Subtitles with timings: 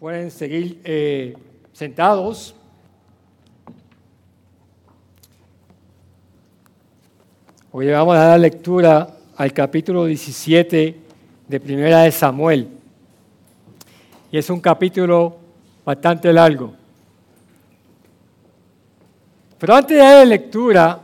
[0.00, 1.36] Pueden seguir eh,
[1.72, 2.56] sentados.
[7.82, 10.96] Hoy vamos a dar lectura al capítulo 17
[11.48, 12.68] de Primera de Samuel.
[14.30, 15.36] Y es un capítulo
[15.84, 16.74] bastante largo.
[19.58, 21.00] Pero antes de dar lectura,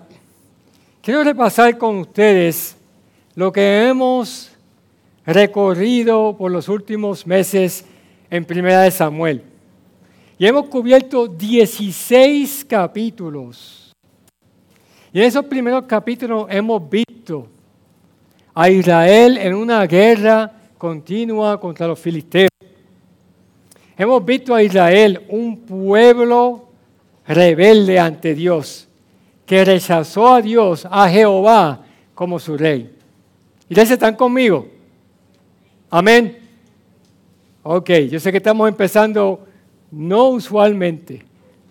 [1.02, 2.76] quiero repasar con ustedes
[3.34, 4.52] lo que hemos
[5.26, 7.84] recorrido por los últimos meses
[8.30, 9.42] en Primera de Samuel.
[10.38, 13.87] Y hemos cubierto 16 capítulos.
[15.12, 17.48] Y en esos primeros capítulos hemos visto
[18.54, 22.50] a Israel en una guerra continua contra los filisteos.
[23.96, 26.68] Hemos visto a Israel, un pueblo
[27.26, 28.86] rebelde ante Dios,
[29.44, 32.94] que rechazó a Dios, a Jehová, como su rey.
[33.68, 34.68] Iglesia, ¿están conmigo?
[35.90, 36.38] Amén.
[37.62, 39.46] Ok, yo sé que estamos empezando
[39.90, 41.24] no usualmente,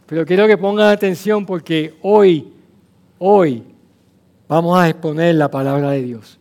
[0.06, 2.52] pero quiero que pongan atención porque hoy,
[3.20, 3.64] hoy
[4.48, 6.38] vamos a exponer la palabra de Dios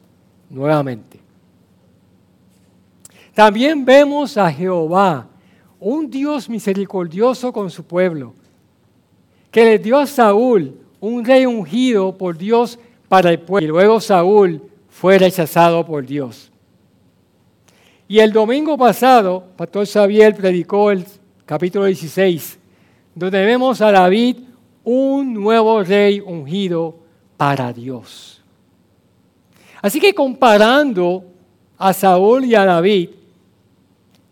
[0.50, 1.20] nuevamente.
[3.34, 5.26] También vemos a Jehová,
[5.78, 8.32] un Dios misericordioso con su pueblo,
[9.50, 13.66] que le dio a Saúl un rey ungido por Dios para el pueblo.
[13.66, 16.50] Y luego Saúl fue rechazado por Dios.
[18.08, 21.04] Y el domingo pasado, Pastor Xavier predicó el
[21.44, 22.58] capítulo 16,
[23.14, 24.36] donde vemos a David
[24.86, 26.94] un nuevo rey ungido
[27.36, 28.40] para Dios.
[29.82, 31.24] Así que comparando
[31.76, 33.10] a Saúl y a David,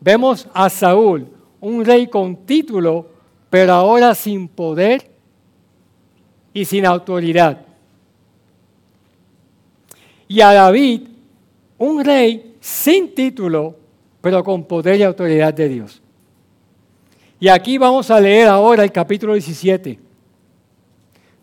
[0.00, 1.26] vemos a Saúl,
[1.60, 3.08] un rey con título,
[3.50, 5.10] pero ahora sin poder
[6.52, 7.60] y sin autoridad.
[10.28, 11.02] Y a David,
[11.78, 13.74] un rey sin título,
[14.20, 16.00] pero con poder y autoridad de Dios.
[17.40, 20.04] Y aquí vamos a leer ahora el capítulo 17,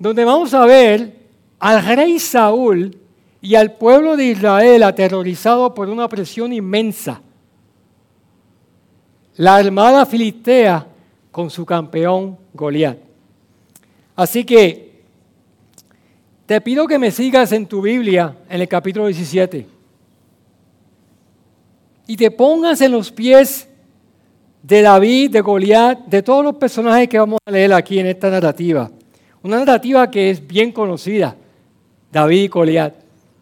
[0.01, 1.13] donde vamos a ver
[1.59, 2.97] al rey Saúl
[3.39, 7.21] y al pueblo de Israel aterrorizado por una presión inmensa.
[9.35, 10.87] La armada filistea
[11.29, 12.97] con su campeón Goliat.
[14.15, 15.03] Así que
[16.47, 19.67] te pido que me sigas en tu Biblia en el capítulo 17
[22.07, 23.67] y te pongas en los pies
[24.63, 28.31] de David, de Goliat, de todos los personajes que vamos a leer aquí en esta
[28.31, 28.89] narrativa.
[29.43, 31.35] Una narrativa que es bien conocida,
[32.11, 32.93] David y Goliat.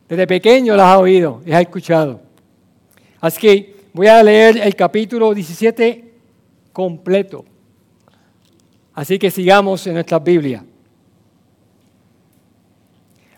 [0.07, 2.21] Desde pequeño las has oído, las has escuchado.
[3.19, 6.13] Así que voy a leer el capítulo 17
[6.71, 7.45] completo.
[8.93, 10.63] Así que sigamos en nuestra Biblia.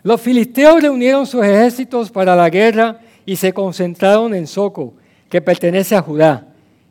[0.04, 4.94] Los filisteos reunieron sus ejércitos para la guerra y se concentraron en Soco
[5.30, 6.48] que pertenece a Judá,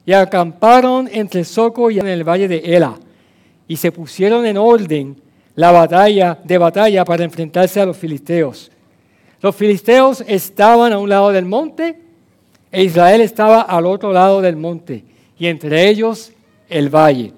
[0.07, 2.99] y acamparon entre Soco y en el valle de Ela,
[3.69, 5.17] y se pusieron en orden
[5.55, 8.71] la batalla de batalla para enfrentarse a los filisteos.
[9.41, 12.11] Los filisteos estaban a un lado del monte
[12.73, 15.05] e Israel estaba al otro lado del monte,
[15.39, 16.33] y entre ellos
[16.69, 17.33] el valle.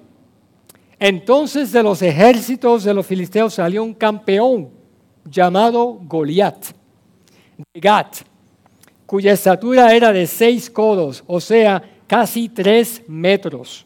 [0.99, 4.69] Entonces de los ejércitos de los filisteos salió un campeón
[5.25, 6.67] llamado Goliat,
[7.73, 8.17] de Gat,
[9.05, 13.85] cuya estatura era de seis codos, o sea, casi tres metros.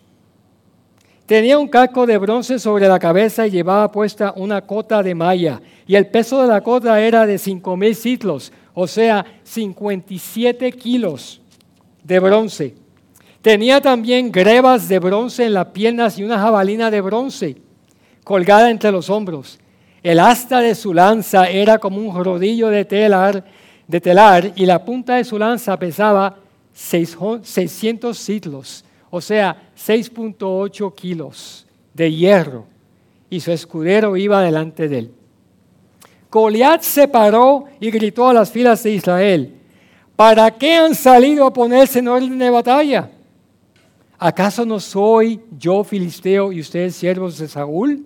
[1.28, 5.62] Tenía un casco de bronce sobre la cabeza y llevaba puesta una cota de malla,
[5.86, 11.40] y el peso de la cota era de cinco mil ciclos, o sea, 57 kilos
[12.04, 12.76] de bronce.
[13.44, 17.58] Tenía también grebas de bronce en las piernas y una jabalina de bronce
[18.24, 19.60] colgada entre los hombros.
[20.02, 23.44] El asta de su lanza era como un rodillo de telar
[23.88, 26.38] de telar y la punta de su lanza pesaba
[26.74, 28.84] 600 ciclos,
[29.18, 32.66] o sea, 6.8 kilos de hierro,
[33.30, 35.12] y su escudero iba delante de él.
[36.32, 39.54] Goliat se paró y gritó a las filas de Israel,
[40.16, 43.12] ¿para qué han salido a ponerse en orden de batalla?
[44.20, 48.06] ¿Acaso no soy yo filisteo y ustedes siervos de Saúl?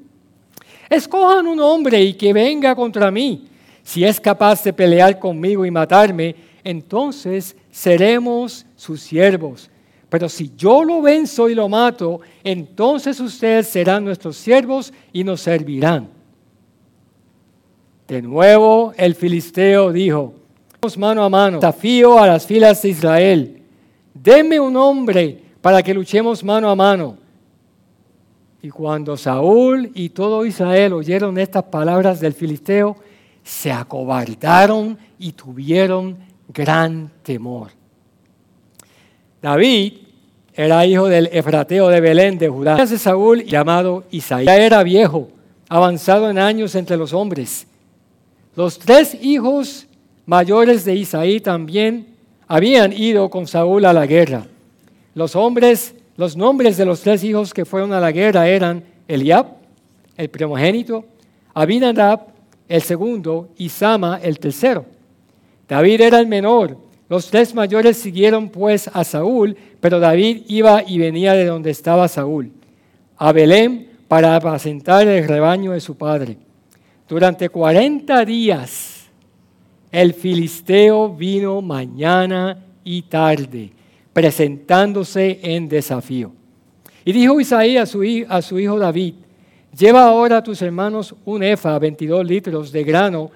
[0.90, 3.48] Escojan un hombre y que venga contra mí
[3.84, 9.70] si es capaz de pelear conmigo y matarme, entonces seremos sus siervos.
[10.12, 15.40] Pero si yo lo venzo y lo mato, entonces ustedes serán nuestros siervos y nos
[15.40, 16.10] servirán.
[18.10, 20.34] De nuevo el filisteo dijo,
[20.98, 23.62] mano a mano, desafío a las filas de Israel,
[24.14, 27.16] denme un hombre para que luchemos mano a mano.
[28.62, 32.98] Y cuando Saúl y todo Israel oyeron estas palabras del filisteo,
[33.44, 36.18] se acobardaron y tuvieron
[36.50, 37.70] gran temor.
[39.42, 39.94] David
[40.54, 42.76] era hijo del Efrateo de Belén de Judá.
[42.76, 45.30] De Saúl llamado Isaías era viejo,
[45.70, 47.68] avanzado en años entre los hombres.
[48.56, 49.88] Los tres hijos
[50.26, 52.08] mayores de Isaí también
[52.48, 54.46] habían ido con Saúl a la guerra.
[55.16, 59.48] Los hombres, los nombres de los tres hijos que fueron a la guerra eran Eliab,
[60.18, 61.06] el primogénito,
[61.54, 62.28] Abinadab,
[62.68, 64.86] el segundo, y Sama, el tercero.
[65.68, 66.78] David era el menor.
[67.12, 72.08] Los tres mayores siguieron pues a Saúl, pero David iba y venía de donde estaba
[72.08, 72.54] Saúl,
[73.18, 76.38] a Belén para apacentar el rebaño de su padre.
[77.10, 79.10] Durante 40 días
[79.92, 83.72] el filisteo vino mañana y tarde,
[84.14, 86.32] presentándose en desafío.
[87.04, 89.16] Y dijo Isaías a su, a su hijo David,
[89.78, 93.32] lleva ahora a tus hermanos un efa, 22 litros de grano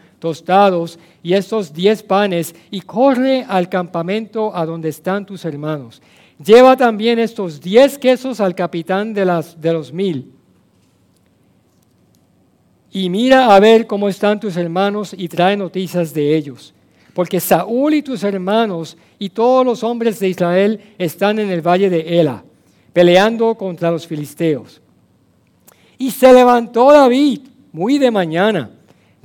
[1.22, 6.02] y estos 10 panes, y corre al campamento a donde están tus hermanos.
[6.44, 10.36] Lleva también estos 10 quesos al capitán de, las, de los mil
[12.96, 16.74] y mira a ver cómo están tus hermanos y trae noticias de ellos.
[17.14, 21.90] Porque Saúl y tus hermanos y todos los hombres de Israel están en el valle
[21.90, 22.46] de Ela,
[22.94, 24.82] peleando contra los filisteos.
[25.98, 27.42] Y se levantó David
[27.74, 28.72] muy de mañana,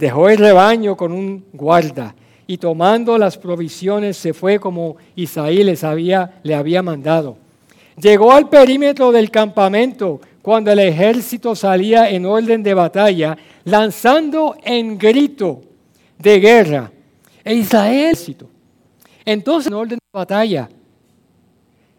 [0.00, 2.14] dejó el rebaño con un guarda
[2.47, 7.37] y tomando las provisiones se fue como Isaí les había, le había mandado.
[8.00, 14.97] Llegó al perímetro del campamento cuando el ejército salía en orden de batalla, lanzando en
[14.97, 15.61] grito
[16.19, 16.91] de guerra.
[17.44, 18.17] E Israel,
[19.25, 20.69] entonces en orden de batalla,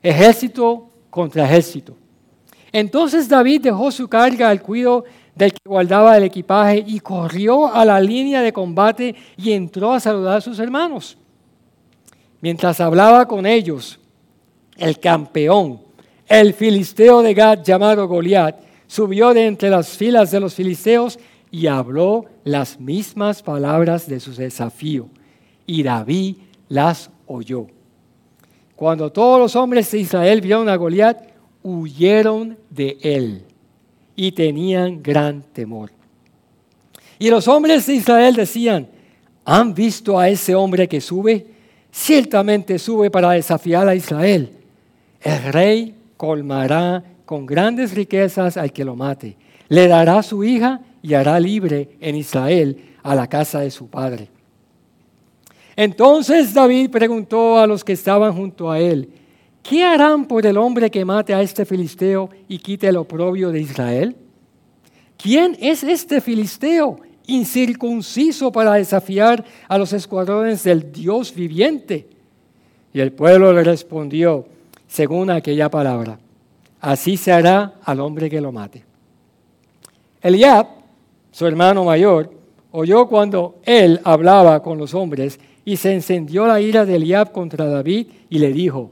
[0.02, 1.96] ejército contra ejército.
[2.72, 5.04] Entonces David dejó su carga al cuidado
[5.36, 10.00] del que guardaba el equipaje y corrió a la línea de combate y entró a
[10.00, 11.18] saludar a sus hermanos.
[12.42, 14.00] Mientras hablaba con ellos,
[14.78, 15.80] el campeón
[16.32, 18.56] el filisteo de Gad llamado Goliat
[18.88, 21.20] subió de entre las filas de los filisteos
[21.52, 25.10] y habló las mismas palabras de su desafío.
[25.66, 26.38] Y David
[26.70, 27.68] las oyó.
[28.78, 31.22] Cuando todos los hombres de Israel vieron a Goliat,
[31.64, 33.44] huyeron de él
[34.22, 35.90] y tenían gran temor.
[37.18, 38.88] Y los hombres de Israel decían,
[39.44, 41.48] ¿han visto a ese hombre que sube?
[41.92, 44.52] Ciertamente sube para desafiar a Israel.
[45.22, 49.38] El rey colmará con grandes riquezas al que lo mate.
[49.70, 54.28] Le dará su hija y hará libre en Israel a la casa de su padre.
[55.76, 59.10] Entonces David preguntó a los que estaban junto a él,
[59.64, 63.62] ¿qué harán por el hombre que mate a este filisteo y quite el oprobio de
[63.62, 64.16] Israel?
[65.18, 72.08] ¿Quién es este filisteo incircunciso para desafiar a los escuadrones del Dios viviente?
[72.94, 74.46] Y el pueblo le respondió,
[74.88, 76.20] según aquella palabra.
[76.82, 78.84] Así se hará al hombre que lo mate.
[80.22, 80.68] Eliab,
[81.32, 82.32] su hermano mayor,
[82.72, 87.66] oyó cuando él hablaba con los hombres y se encendió la ira de Eliab contra
[87.66, 88.92] David y le dijo,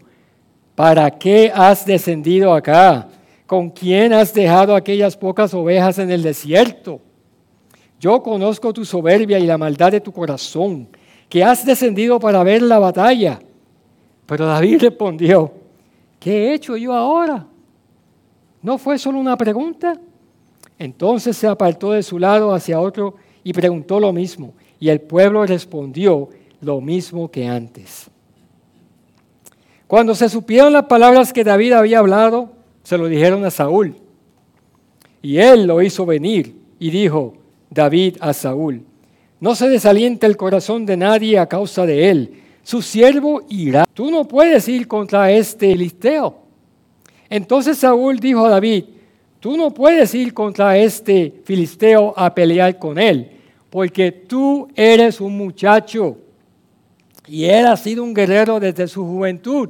[0.79, 3.09] ¿para qué has descendido acá?
[3.45, 7.01] ¿Con quién has dejado aquellas pocas ovejas en el desierto?
[7.99, 10.87] Yo conozco tu soberbia y la maldad de tu corazón,
[11.27, 13.41] que has descendido para ver la batalla.
[14.25, 15.51] Pero David respondió,
[16.17, 17.45] ¿qué he hecho yo ahora?
[18.61, 19.99] ¿No fue solo una pregunta?
[20.77, 24.53] Entonces se apartó de su lado hacia otro y preguntó lo mismo.
[24.79, 26.29] Y el pueblo respondió
[26.61, 28.09] lo mismo que antes.
[29.89, 32.53] Cuando se supieron las palabras que David había hablado,
[32.83, 33.95] se lo dijeron a Saúl.
[35.21, 37.33] Y él lo hizo venir y dijo
[37.69, 38.83] David a Saúl,
[39.41, 43.83] no se desaliente el corazón de nadie a causa de él su siervo irá.
[43.95, 46.37] Tú no puedes ir contra este filisteo.
[47.27, 48.83] Entonces Saúl dijo a David,
[49.39, 53.31] tú no puedes ir contra este filisteo a pelear con él,
[53.71, 56.17] porque tú eres un muchacho
[57.27, 59.69] y él ha sido un guerrero desde su juventud.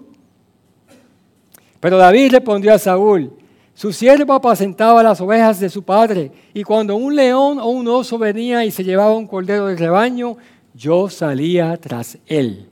[1.80, 3.34] Pero David respondió a Saúl,
[3.74, 8.18] su siervo apacentaba las ovejas de su padre, y cuando un león o un oso
[8.18, 10.38] venía y se llevaba un cordero del rebaño,
[10.74, 12.70] yo salía tras él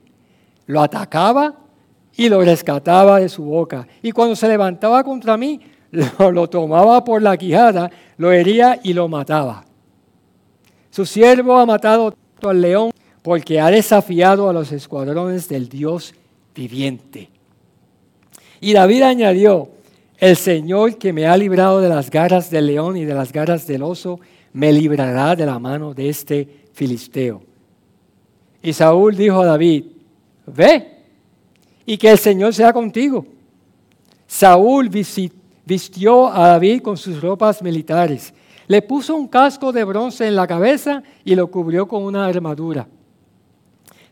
[0.68, 1.54] lo atacaba
[2.14, 3.88] y lo rescataba de su boca.
[4.02, 5.60] Y cuando se levantaba contra mí,
[5.90, 9.64] lo, tomaba por la quijada, lo hería y lo mataba.
[10.90, 12.90] Su siervo ha matado al león
[13.22, 16.14] porque ha desafiado a los escuadrones del Dios
[16.54, 17.30] viviente.
[18.60, 19.68] Y David añadió,
[20.18, 23.66] el Señor que me ha librado de las garras del león y de las garras
[23.66, 24.20] del oso,
[24.52, 27.42] me librará de la mano de este filisteo.
[28.62, 29.84] Y Saúl dijo a David,
[30.46, 30.98] ve
[31.86, 33.24] y que el Señor sea contigo.
[34.26, 38.34] Saúl vistió a David con sus ropas militares,
[38.66, 42.86] le puso un casco de bronce en la cabeza y lo cubrió con una armadura.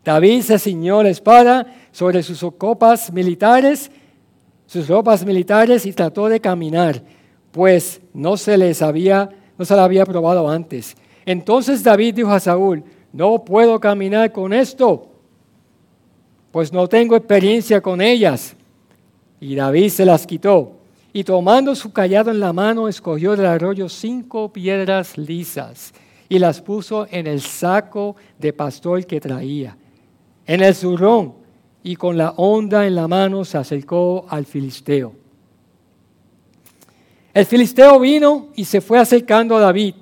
[0.02, 3.90] David se ciñó la espada sobre sus copas militares,
[4.66, 7.02] sus ropas militares y trató de caminar,
[7.52, 10.96] pues no se les había, no se había probado antes.
[11.25, 15.08] Entonces David dijo a Saúl, no puedo caminar con esto,
[16.50, 18.54] pues no tengo experiencia con ellas.
[19.40, 20.73] Y David se las quitó,
[21.12, 25.92] y tomando su callado en la mano, escogió del arroyo cinco piedras lisas
[26.28, 29.76] y las puso en el saco de pastor que traía
[30.46, 31.35] en el zurrón
[31.87, 35.12] y con la onda en la mano se acercó al filisteo.
[37.33, 39.95] El filisteo vino y se fue acercando a David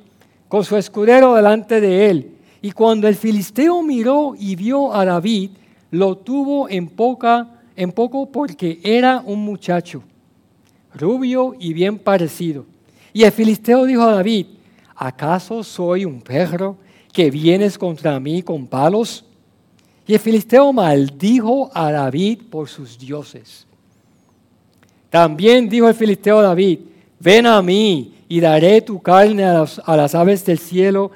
[0.49, 2.37] con su escudero delante de él.
[2.63, 5.51] Y cuando el filisteo miró y vio a David,
[5.91, 10.03] lo tuvo en, poca, en poco porque era un muchacho,
[10.95, 12.65] rubio y bien parecido.
[13.13, 14.47] Y el filisteo dijo a David,
[14.97, 16.79] ¿acaso soy un perro
[17.13, 19.27] que vienes contra mí con palos?
[20.07, 23.67] Y el filisteo maldijo a David por sus dioses.
[25.09, 26.81] También dijo el filisteo a David,
[27.21, 31.11] ven a mí y daré tu carne a, las aves del cielo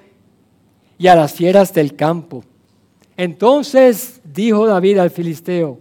[0.99, 2.45] y a las fieras del campo.
[3.17, 5.81] Entonces dijo David al filisteo,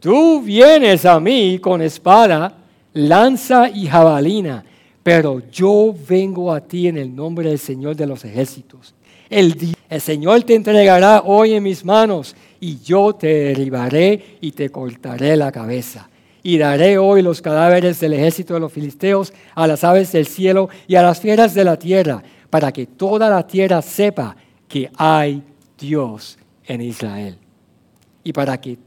[0.00, 2.58] tú vienes a mí con espada,
[2.92, 4.64] lanza y jabalina,
[5.02, 8.94] pero yo vengo a ti en el nombre del Señor de los ejércitos.
[9.34, 15.36] El, Señor te entregará hoy en mis manos y yo te derribaré y te cortaré
[15.36, 16.08] la cabeza.
[16.44, 20.68] Y daré hoy los cadáveres del ejército de los filisteos a las aves del cielo
[20.86, 24.36] y a las fieras de la tierra, para que toda la tierra sepa
[24.68, 25.42] que hay
[25.76, 27.36] Dios en Israel.
[28.22, 28.78] Y para que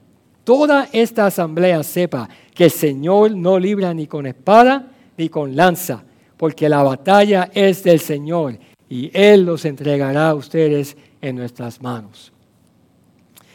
[0.45, 6.05] toda esta asamblea sepa que el Señor no libra ni con espada ni con lanza,
[6.37, 8.57] porque la batalla es del Señor
[8.89, 12.31] y Él los entregará a ustedes en nuestras manos.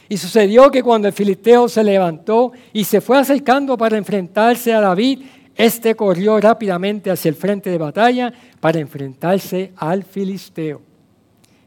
[0.09, 4.81] Y sucedió que cuando el filisteo se levantó y se fue acercando para enfrentarse a
[4.81, 5.21] David,
[5.57, 10.83] éste corrió rápidamente hacia el frente de batalla para enfrentarse al filisteo.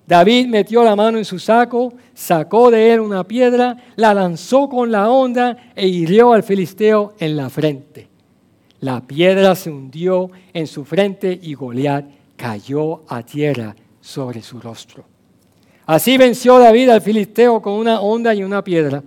[0.07, 4.91] David metió la mano en su saco, sacó de él una piedra, la lanzó con
[4.91, 8.07] la onda e hirió al filisteo en la frente.
[8.81, 15.03] La piedra se hundió en su frente y Goliat cayó a tierra sobre su rostro.
[15.85, 19.03] Así venció David al filisteo con una onda y una piedra,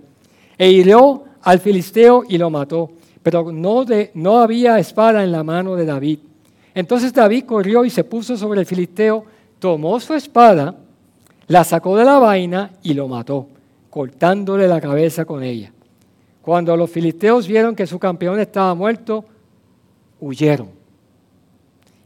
[0.57, 5.43] e hirió al filisteo y lo mató, pero no, de, no había espada en la
[5.43, 6.19] mano de David.
[6.73, 9.25] Entonces David corrió y se puso sobre el filisteo,
[9.59, 10.75] tomó su espada,
[11.47, 13.47] la sacó de la vaina y lo mató,
[13.89, 15.73] cortándole la cabeza con ella.
[16.41, 19.25] Cuando los filisteos vieron que su campeón estaba muerto,
[20.21, 20.78] huyeron.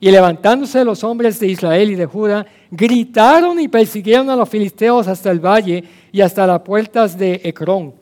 [0.04, 5.08] Y levantándose los hombres de Israel y de Judá, gritaron y persiguieron a los filisteos
[5.08, 5.82] hasta el valle
[6.12, 7.94] y hasta las puertas de Ecrón.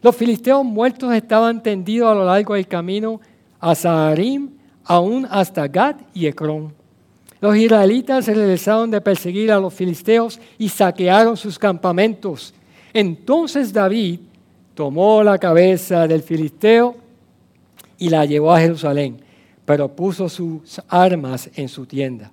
[0.00, 3.20] Los filisteos muertos estaban tendidos a lo largo del camino
[3.60, 4.48] a Saharim,
[4.82, 6.72] aún hasta Gad y Ecrón.
[7.38, 12.54] Los israelitas se regresaron de perseguir a los filisteos y saquearon sus campamentos.
[12.94, 14.20] Entonces David
[14.74, 16.96] tomó la cabeza del filisteo
[17.98, 19.22] y la llevó a Jerusalén
[19.64, 22.30] pero puso sus armas en su tienda.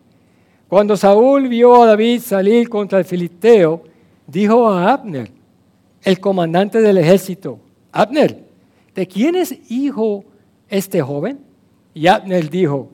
[0.67, 3.83] Cuando Saúl vio a David salir contra el filisteo,
[4.27, 5.31] dijo a Abner,
[6.03, 7.59] el comandante del ejército,
[7.91, 8.43] Abner,
[8.93, 10.23] ¿de quién es hijo
[10.69, 11.39] este joven?
[11.93, 12.89] Y Abner dijo,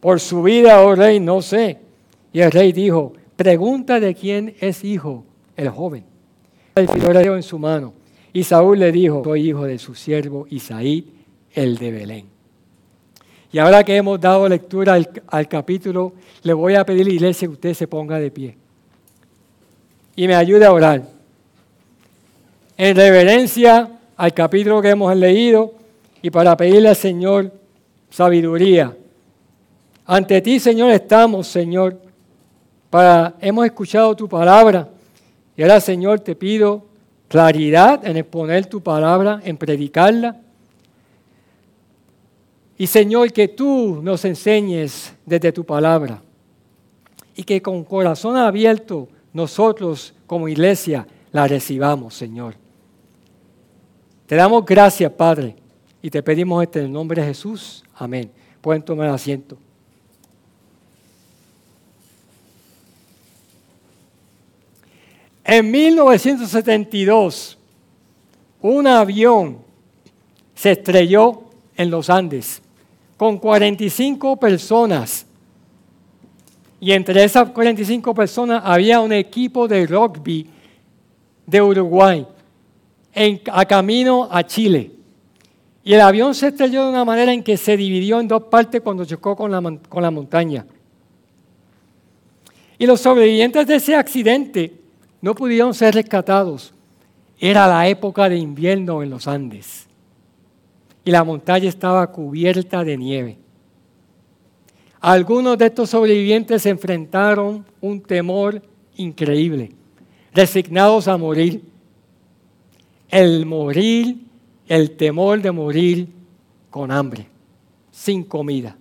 [0.00, 1.78] por su vida, oh rey, no sé.
[2.32, 5.24] Y el rey dijo, pregunta de quién es hijo
[5.56, 6.04] el joven.
[6.74, 7.92] El filisteo en su mano.
[8.32, 11.12] Y Saúl le dijo, soy hijo de su siervo Isaí,
[11.52, 12.39] el de Belén.
[13.52, 17.48] Y ahora que hemos dado lectura al, capítulo, le voy a pedir a la iglesia
[17.48, 18.56] que usted se ponga de pie
[20.14, 21.02] y me ayude a orar.
[22.76, 25.74] En reverencia al capítulo que hemos leído
[26.22, 27.52] y para pedirle al Señor
[28.10, 28.96] sabiduría.
[30.06, 31.98] Ante ti, Señor, estamos, Señor,
[32.88, 34.88] para hemos escuchado tu palabra
[35.56, 36.84] y ahora, Señor, te pido
[37.28, 40.36] claridad en exponer tu palabra, en predicarla
[42.80, 46.22] y Señor, que tú nos enseñes desde tu palabra
[47.36, 52.54] y que con corazón abierto nosotros como iglesia la recibamos, Señor.
[54.26, 55.56] Te damos gracias, Padre,
[56.00, 57.84] y te pedimos esto en el nombre de Jesús.
[57.96, 58.30] Amén.
[58.62, 59.58] Pueden tomar asiento.
[65.44, 67.58] En 1972,
[68.62, 69.58] un avión
[70.54, 71.42] se estrelló
[71.76, 72.62] en los Andes
[73.20, 75.26] con 45 personas.
[76.80, 80.46] Y entre esas 45 personas había un equipo de rugby
[81.44, 82.26] de Uruguay
[83.52, 84.92] a camino a Chile.
[85.84, 88.80] Y el avión se estrelló de una manera en que se dividió en dos partes
[88.80, 90.64] cuando chocó con la, con la montaña.
[92.78, 94.80] Y los sobrevivientes de ese accidente
[95.20, 96.72] no pudieron ser rescatados.
[97.38, 99.89] Era la época de invierno en los Andes
[101.10, 103.38] la montaña estaba cubierta de nieve.
[105.00, 108.62] Algunos de estos sobrevivientes enfrentaron un temor
[108.96, 109.72] increíble,
[110.34, 111.64] resignados a morir.
[113.08, 114.26] El morir,
[114.68, 116.08] el temor de morir
[116.68, 117.26] con hambre,
[117.90, 118.76] sin comida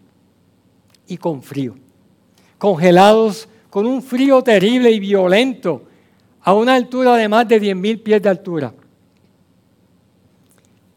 [1.07, 1.75] y con frío.
[2.57, 5.83] Congelados con un frío terrible y violento
[6.41, 8.73] a una altura de más de 10.000 pies de altura.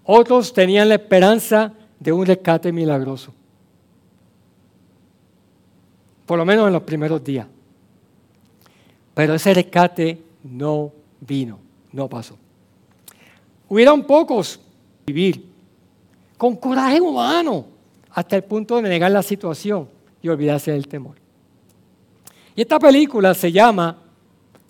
[0.04, 3.32] Otros tenían la esperanza de un rescate milagroso.
[6.26, 7.46] Por lo menos en los primeros días.
[9.14, 11.58] Pero ese rescate no vino,
[11.92, 12.36] no pasó.
[13.68, 14.58] Hubieron pocos
[15.06, 15.46] vivir
[16.36, 17.66] con coraje humano
[18.10, 19.88] hasta el punto de negar la situación
[20.20, 21.16] y olvidarse del temor.
[22.56, 23.98] Y esta película se llama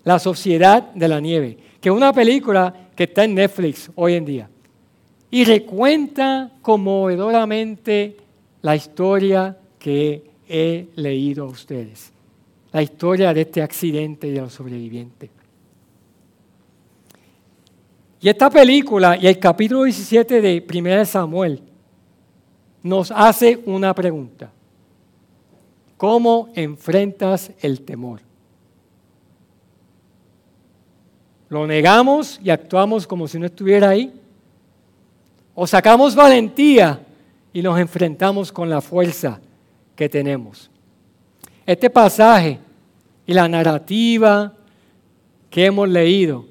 [0.03, 4.25] La Sociedad de la Nieve, que es una película que está en Netflix hoy en
[4.25, 4.49] día
[5.33, 8.17] y recuenta conmovedoramente
[8.61, 12.13] la historia que he leído a ustedes,
[12.71, 15.31] la historia de este accidente y de los sobrevivientes.
[18.21, 21.63] Y esta película y el capítulo 17 de 1 Samuel
[22.83, 24.51] nos hace una pregunta.
[25.97, 28.19] ¿Cómo enfrentas el temor?
[31.49, 34.19] ¿Lo negamos y actuamos como si no estuviera ahí?
[35.55, 36.99] O sacamos valentía
[37.53, 39.39] y nos enfrentamos con la fuerza
[39.95, 40.69] que tenemos.
[41.65, 42.59] Este pasaje
[43.25, 44.53] y la narrativa
[45.49, 46.45] que hemos leído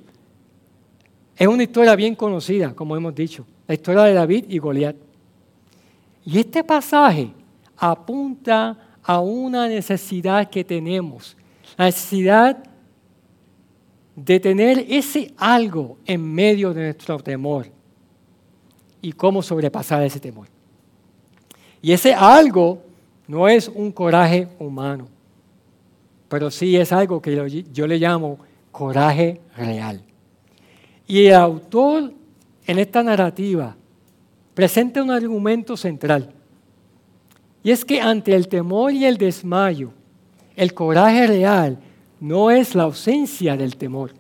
[1.37, 4.97] es una historia bien conocida, como hemos dicho, la historia de David y Goliat.
[6.25, 7.33] Y este pasaje
[7.77, 11.37] apunta a una necesidad que tenemos,
[11.77, 12.63] la necesidad
[14.15, 17.82] de tener ese algo en medio de nuestro temor
[19.03, 20.47] y cómo sobrepasar ese temor.
[21.83, 22.83] Y ese algo
[23.27, 25.09] no es un coraje humano,
[26.29, 28.39] pero sí es algo que yo le llamo
[28.71, 30.03] coraje real.
[31.07, 32.13] Y el autor
[32.67, 33.77] en esta narrativa
[34.55, 36.33] presenta un argumento central.
[37.65, 39.91] Y es que ante el temor y el desmayo,
[40.57, 41.79] el coraje real
[42.21, 44.15] no es la ausencia del temor,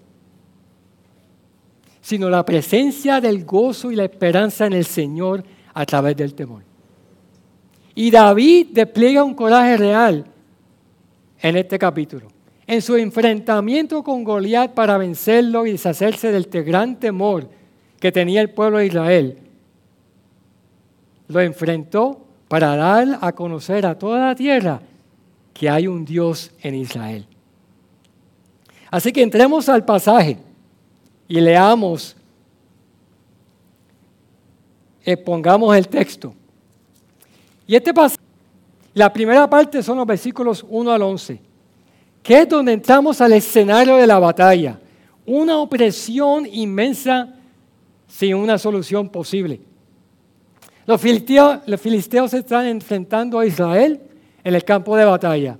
[2.02, 6.64] sino la presencia del gozo y la esperanza en el Señor a través del temor.
[7.94, 10.26] Y David despliega un coraje real
[11.40, 12.28] en este capítulo.
[12.66, 17.48] En su enfrentamiento con Goliat para vencerlo y deshacerse del gran temor
[18.00, 19.38] que tenía el pueblo de Israel,
[21.28, 24.80] lo enfrentó para dar a conocer a toda la tierra
[25.54, 27.26] que hay un Dios en Israel.
[28.90, 30.38] Así que entremos al pasaje
[31.28, 32.16] y leamos,
[35.04, 36.34] expongamos el texto.
[37.66, 38.22] Y este pasaje,
[38.94, 41.40] la primera parte son los versículos 1 al 11,
[42.22, 44.78] que es donde entramos al escenario de la batalla,
[45.24, 47.34] una opresión inmensa
[48.06, 49.60] sin una solución posible.
[50.86, 54.00] Los filisteos, los filisteos están enfrentando a Israel
[54.44, 55.56] en el campo de batalla.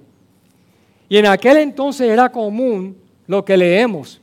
[1.08, 2.96] Y en aquel entonces era común
[3.26, 4.20] lo que leemos,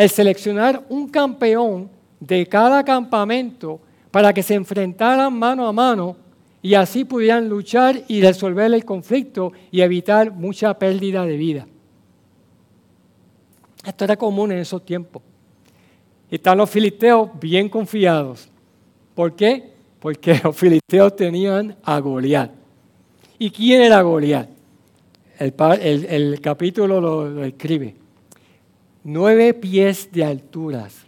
[0.00, 3.78] el seleccionar un campeón de cada campamento
[4.10, 6.16] para que se enfrentaran mano a mano
[6.62, 11.66] y así pudieran luchar y resolver el conflicto y evitar mucha pérdida de vida.
[13.84, 15.20] Esto era común en esos tiempos.
[16.30, 18.48] Y están los filisteos bien confiados.
[19.14, 19.70] ¿Por qué?
[19.98, 22.50] Porque los filisteos tenían a Goliat.
[23.38, 24.48] ¿Y quién era Goliat?
[25.38, 27.99] El, capítulo lo escribe
[29.04, 31.06] nueve pies de alturas,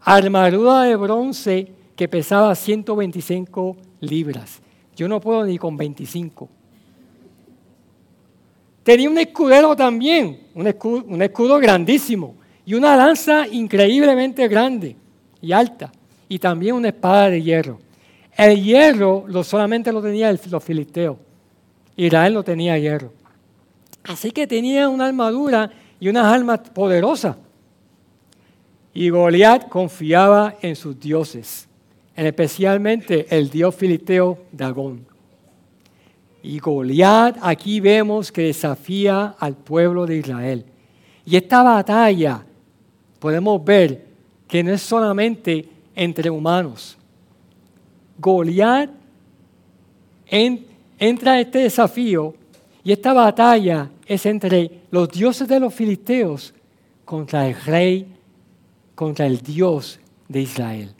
[0.00, 4.60] armadura de bronce que pesaba 125 libras.
[4.96, 6.48] Yo no puedo ni con 25.
[8.82, 12.34] tenía un escudero también, un escudo, grandísimo,
[12.64, 14.96] y una lanza increíblemente grande
[15.42, 15.92] y alta,
[16.28, 17.78] y también una espada de hierro.
[18.36, 21.16] El hierro lo solamente lo tenía los filisteos.
[21.96, 23.12] Israel no tenía hierro.
[24.04, 27.36] Así que tenía una armadura y unas armas poderosas.
[28.94, 31.68] Y Goliat confiaba en sus dioses,
[32.16, 35.06] especialmente el dios filisteo Dagón.
[36.42, 40.64] Y Goliat aquí vemos que desafía al pueblo de Israel.
[41.24, 42.44] Y esta batalla
[43.18, 44.06] podemos ver
[44.46, 46.96] que no es solamente entre humanos.
[48.18, 48.90] Goliat
[50.30, 52.34] entra a este desafío
[52.82, 56.54] y esta batalla es entre los dioses de los filisteos
[57.04, 58.06] contra el rey,
[58.94, 60.94] contra el Dios de Israel.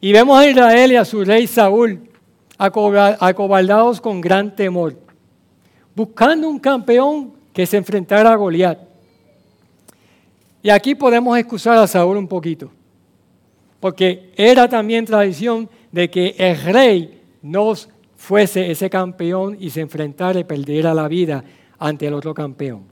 [0.00, 2.08] Y vemos a Israel y a su rey Saúl
[2.58, 4.96] acobardados con gran temor,
[5.94, 8.78] buscando un campeón que se enfrentara a Goliat.
[10.62, 12.70] Y aquí podemos excusar a Saúl un poquito,
[13.80, 20.40] porque era también tradición de que el rey nos fuese ese campeón y se enfrentara
[20.40, 21.44] y perdiera la vida
[21.78, 22.84] ante el otro campeón.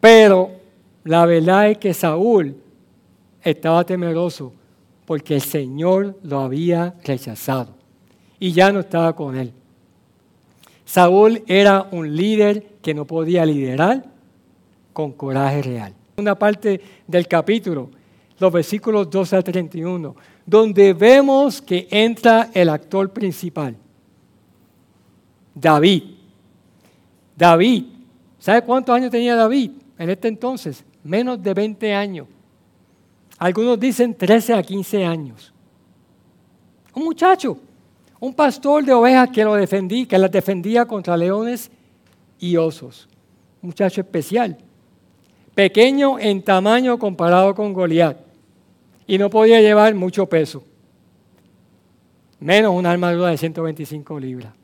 [0.00, 0.50] Pero
[1.04, 2.56] la verdad es que Saúl
[3.42, 4.52] estaba temeroso
[5.06, 7.74] porque el Señor lo había rechazado
[8.38, 9.52] y ya no estaba con él.
[10.84, 14.04] Saúl era un líder que no podía liderar
[14.92, 15.94] con coraje real.
[16.16, 17.90] Una parte del capítulo,
[18.38, 23.76] los versículos 12 a 31, donde vemos que entra el actor principal,
[25.54, 26.19] David.
[27.40, 27.86] David,
[28.38, 30.84] ¿sabe cuántos años tenía David en este entonces?
[31.02, 32.28] Menos de 20 años.
[33.38, 35.52] Algunos dicen 13 a 15 años.
[36.94, 37.58] Un muchacho
[38.20, 41.70] un pastor de ovejas que, lo defendí, que las defendía contra leones
[42.38, 43.08] y osos.
[43.62, 44.58] muchacho especial.
[45.54, 48.18] Pequeño en tamaño comparado con Goliat.
[49.06, 50.62] Y no podía llevar mucho peso.
[52.38, 54.59] Menos una armadura de 125 libras.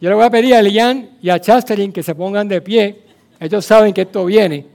[0.00, 3.02] Yo le voy a pedir a Elian y a Chasterin que se pongan de pie.
[3.38, 4.66] Ellos saben que esto viene.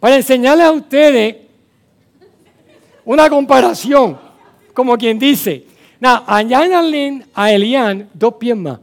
[0.00, 1.36] Para enseñarles a ustedes
[3.04, 4.18] una comparación.
[4.74, 5.64] Como quien dice,
[6.00, 8.80] a Elián dos pies más.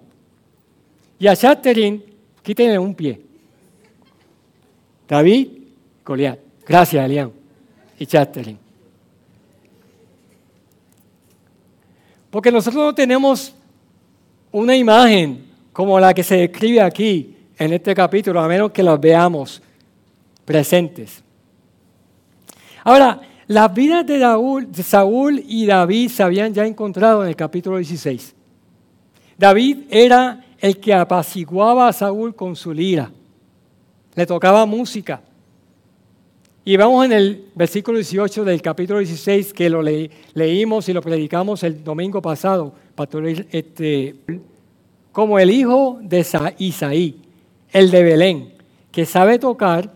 [1.18, 2.04] Y a Chatterin,
[2.42, 3.22] quítenle un pie.
[5.08, 5.48] David,
[6.04, 6.40] Goliat.
[6.66, 7.32] Gracias, Elián.
[7.98, 8.60] Y Chatterin.
[12.30, 13.55] Porque nosotros no tenemos
[14.56, 18.98] una imagen como la que se describe aquí en este capítulo, a menos que las
[18.98, 19.62] veamos
[20.46, 21.22] presentes.
[22.86, 28.34] Ahora, las vidas de, Saúl y David se habían ya encontrado en el capítulo 16.
[29.38, 33.12] David era el que apaciguaba a Saúl con su lira.
[34.14, 35.22] Le tocaba música.
[36.64, 41.62] Y vamos en el versículo 18 del capítulo 16 que lo leímos y lo predicamos
[41.64, 44.16] el domingo pasado, pastor, este,
[45.12, 46.26] como el hijo de
[46.58, 47.22] Isaí,
[47.72, 48.54] el de Belén,
[48.92, 49.92] que sabe tocar,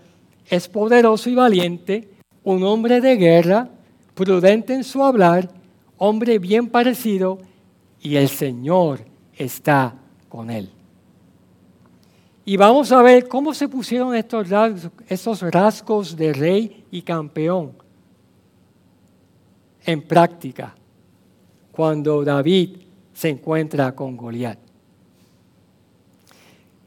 [0.48, 2.10] es poderoso y valiente,
[2.44, 3.70] un hombre de guerra,
[4.14, 5.50] prudente en su hablar,
[5.98, 7.40] hombre bien parecido,
[8.02, 9.02] y el Señor
[9.36, 9.96] está
[10.28, 10.70] con él.
[12.46, 17.74] Y vamos a ver cómo se pusieron estos rasgos de rey y campeón
[19.86, 20.76] en práctica
[21.72, 22.78] cuando David
[23.19, 24.58] se encuentra con Goliat.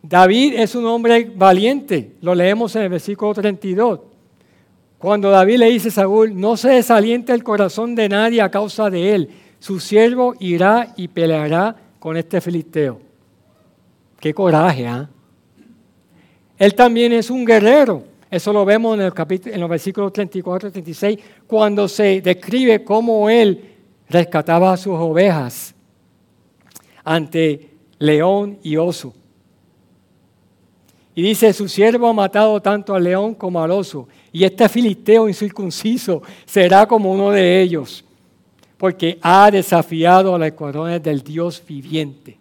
[0.03, 4.01] David es un hombre valiente, lo leemos en el versículo 32.
[4.97, 8.89] Cuando David le dice a Saúl, no se desaliente el corazón de nadie a causa
[8.89, 12.99] de él, su siervo irá y peleará con este filisteo.
[14.19, 15.11] Qué coraje, ¿ah?
[16.57, 18.05] Él también es un guerrero.
[18.31, 22.83] Eso lo vemos en, el capítulo, en los versículos 34 y 36, cuando se describe
[22.83, 23.75] cómo él
[24.09, 25.75] rescataba a sus ovejas
[27.05, 29.15] ante león y oso.
[31.15, 35.29] Y dice, su siervo ha matado tanto al león como al oso, y este filisteo
[35.29, 38.05] incircunciso será como uno de ellos,
[38.79, 42.39] porque ha desafiado a los escuadrones del Dios viviente.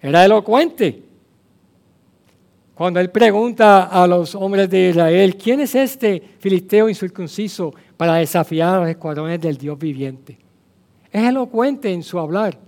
[0.00, 1.02] Era elocuente.
[2.74, 8.74] Cuando él pregunta a los hombres de Israel, ¿quién es este filisteo incircunciso para desafiar
[8.74, 10.41] a los escuadrones del Dios viviente?
[11.12, 12.58] Es elocuente en su hablar.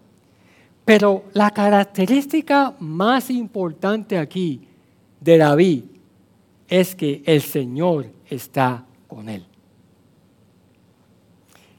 [0.85, 4.69] Pero la característica más importante aquí
[5.21, 5.85] de David
[6.69, 9.45] es que el Señor está con él.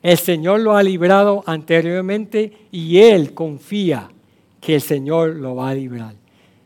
[0.01, 4.09] El Señor lo ha librado anteriormente y él confía
[4.61, 6.15] que el Señor lo va a librar.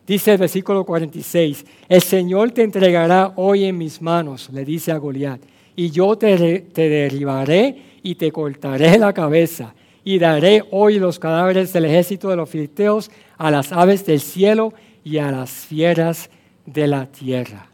[0.05, 4.97] Dice el versículo 46, el Señor te entregará hoy en mis manos, le dice a
[4.97, 5.39] Goliat,
[5.75, 9.73] y yo te, te derribaré y te cortaré la cabeza,
[10.09, 14.73] y daré hoy los cadáveres del ejército de los filisteos a las aves del cielo
[15.03, 16.31] y a las fieras
[16.65, 17.67] de la tierra.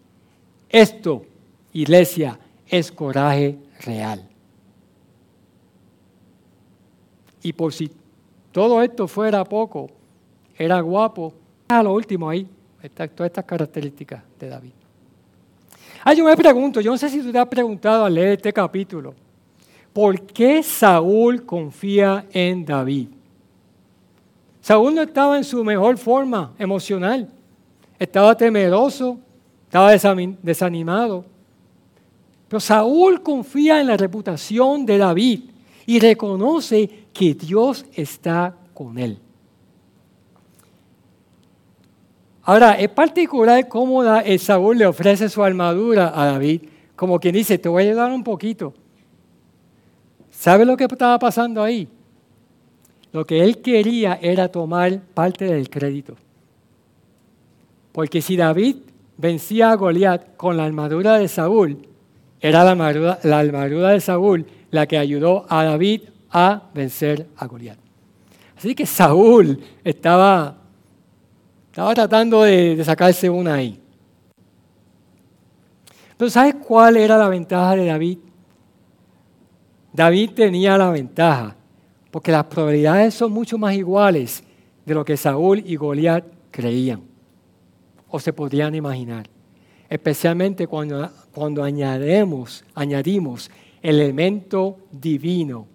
[0.68, 1.26] Esto,
[1.72, 4.28] iglesia, es coraje real.
[7.42, 7.90] Y por si
[8.52, 9.90] todo esto fuera poco,
[10.58, 11.34] era guapo,
[11.70, 12.50] a lo último ahí,
[12.94, 14.74] todas estas características de David.
[16.04, 18.52] Ah, yo me pregunto, yo no sé si tú te has preguntado al leer este
[18.52, 19.16] capítulo,
[19.96, 23.08] ¿por qué Saúl confía en David?
[24.60, 27.30] Saúl no estaba en su mejor forma emocional,
[27.98, 29.18] estaba temeroso,
[29.64, 31.24] estaba desanimado.
[32.50, 35.40] Pero Saúl confía en la reputación de David
[35.86, 39.18] y reconoce que Dios está con él.
[42.44, 44.04] Ahora, es particular cómo
[44.40, 46.64] Saúl le ofrece su armadura a David,
[46.98, 48.74] como quien dice, te voy a ayudar un poquito.
[50.38, 51.88] ¿Sabe lo que estaba pasando ahí?
[53.12, 56.16] Lo que él quería era tomar parte del crédito.
[57.92, 58.78] Porque si David
[59.18, 61.78] vencía a Goliat con la armadura de Saúl,
[62.42, 67.48] era la armadura, la armadura de Saúl la que ayudó a David a vencer a
[67.48, 67.78] Goliat.
[68.58, 70.58] Así que Saúl estaba
[71.76, 73.78] estaba tratando de, sacarse una ahí.
[76.16, 78.20] Pero ¿sabes cuál era la ventaja de David?
[79.96, 81.56] David tenía la ventaja,
[82.12, 84.44] porque las probabilidades son mucho más iguales
[84.86, 87.02] de lo que Saúl y Goliat creían
[88.10, 89.30] o se podrían imaginar.
[89.90, 93.50] Especialmente cuando, cuando añadimos, añadimos
[93.82, 95.66] el elemento divino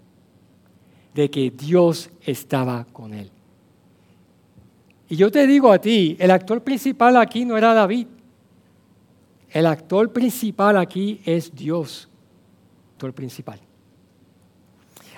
[1.14, 3.30] de que Dios estaba con él.
[5.08, 8.06] Y yo te digo a ti, el actor principal aquí no era David.
[9.48, 12.06] El actor principal aquí es Dios,
[12.84, 13.69] el actor principal.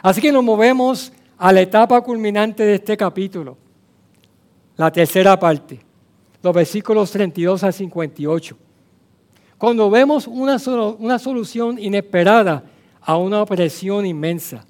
[0.02, 3.56] Así que nos movemos a la etapa culminante de este capítulo,
[4.76, 5.80] la tercera parte,
[6.42, 8.56] los versículos 32 al 58.
[9.58, 10.56] Cuando vemos una,
[10.98, 12.64] una solución inesperada
[13.00, 14.64] a una opresión inmensa.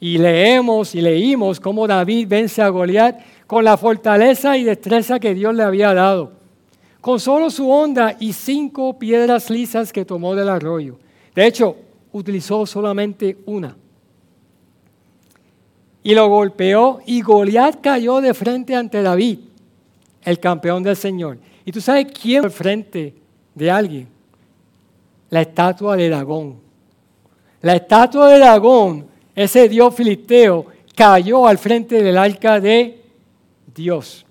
[0.00, 5.34] Y leemos y leímos cómo David vence a Goliat con la fortaleza y destreza que
[5.34, 6.32] Dios le había dado,
[7.00, 10.98] con solo su onda y cinco piedras lisas que tomó del arroyo.
[11.34, 11.76] De hecho,
[12.12, 13.76] utilizó solamente una.
[16.04, 19.38] Y lo golpeó y Goliat cayó de frente ante David,
[20.22, 21.38] el campeón del Señor.
[21.64, 23.14] ¿Y tú sabes quién al frente
[23.54, 24.06] de alguien?
[25.30, 26.56] La estatua de Dagón.
[27.62, 33.02] La estatua de Dagón, ese dios filisteo, cayó al frente del arca de
[33.74, 34.26] Dios.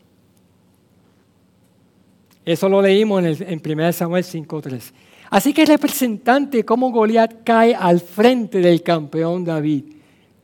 [2.45, 4.91] Eso lo leímos en, 1 Samuel 5.3.
[5.29, 9.85] Así que es representante cómo Goliat cae al frente del campeón David,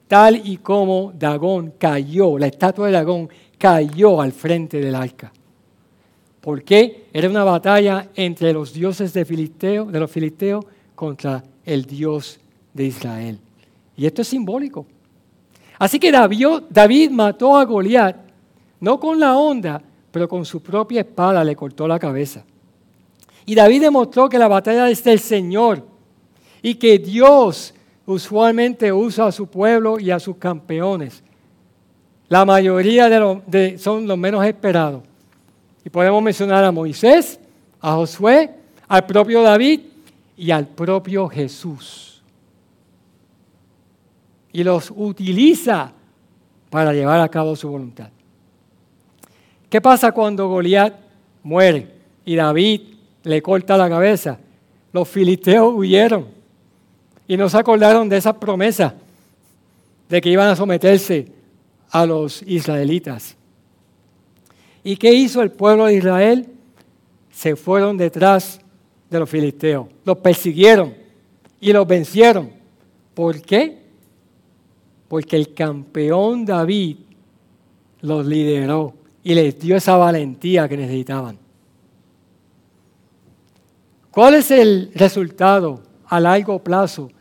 [0.10, 5.32] tal y como Dagón cayó, la estatua de Dagón cayó al frente del arca.
[6.42, 7.06] ¿Por qué?
[7.14, 12.40] Era una batalla entre los dioses de, Filisteo, de los filisteos contra el Dios
[12.74, 13.40] de Israel.
[13.96, 14.88] Y esto es simbólico.
[15.78, 18.18] Así que David, mató a Goliat
[18.80, 19.80] no con la onda,
[20.12, 22.44] pero con su propia espada le cortó la cabeza.
[23.46, 25.86] Y David demostró que la batalla es del Señor
[26.64, 27.76] y que Dios
[28.14, 31.24] usualmente usa a su pueblo y a sus campeones.
[32.28, 35.04] La mayoría de, son los menos esperados.
[35.86, 37.40] Y podemos mencionar a Moisés,
[37.80, 38.50] a Josué,
[38.88, 39.82] al propio David
[40.36, 42.24] y al propio Jesús.
[44.52, 45.92] Y los utiliza
[46.72, 48.10] para llevar a cabo su voluntad.
[49.70, 50.96] ¿Qué pasa cuando Goliat
[51.44, 51.88] muere
[52.26, 52.82] y David
[53.24, 54.40] le corta la cabeza?
[54.92, 56.39] Los filisteos huyeron
[57.30, 58.96] y no se acordaron de esa promesa
[60.10, 61.28] de que iban a someterse
[61.92, 63.36] a los israelitas.
[64.84, 66.48] ¿Y qué hizo el pueblo de Israel?
[67.30, 68.60] Se fueron detrás
[69.12, 70.96] de los filisteos, los persiguieron
[71.62, 72.50] y los vencieron.
[73.14, 73.78] ¿Por qué?
[75.08, 76.98] Porque el campeón David
[78.02, 81.38] los lideró y les dio esa valentía que necesitaban.
[84.10, 87.12] ¿Cuál es el resultado a largo plazo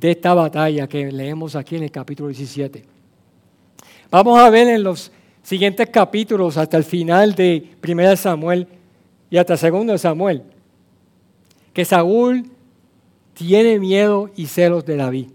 [0.00, 2.84] de esta batalla que leemos aquí en el capítulo 17?
[4.10, 8.66] Vamos a ver en los siguientes capítulos hasta el final de 1 Samuel
[9.30, 10.42] y hasta 2 Samuel
[11.72, 12.50] que Saúl
[13.34, 15.26] tiene miedo y celos de David.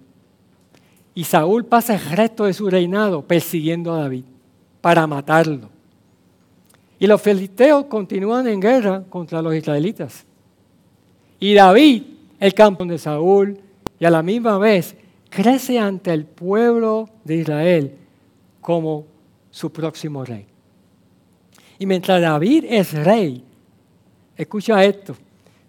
[1.14, 4.24] Y Saúl pasa el resto de su reinado persiguiendo a David.
[4.82, 5.70] para matarlo.
[6.98, 10.26] Y los filisteos continúan en guerra contra los israelitas.
[11.38, 12.04] Y David,
[12.40, 13.60] el campo de Saúl,
[14.00, 14.96] y a la misma vez
[15.30, 17.96] crece ante el pueblo de Israel
[18.62, 19.06] como
[19.52, 20.46] su próximo rey.
[21.78, 23.44] Y mientras David es rey,
[24.36, 25.16] escucha esto,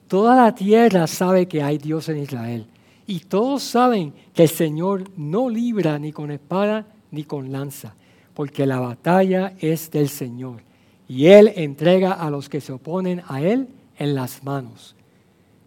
[0.08, 2.66] toda la tierra sabe que hay Dios en Israel.
[3.06, 7.94] Y todos saben que el Señor no libra ni con espada ni con lanza,
[8.34, 10.62] porque la batalla es del Señor.
[11.08, 14.94] Y Él entrega a los que se oponen a Él en las manos